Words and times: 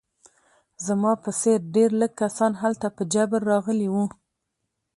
زما 0.85 1.11
په 1.23 1.29
څېر 1.39 1.59
ډېر 1.75 1.89
لږ 2.01 2.11
کسان 2.21 2.51
هلته 2.61 2.87
په 2.97 3.03
جبر 3.13 3.41
راغلي 3.51 3.87
وو 3.91 4.05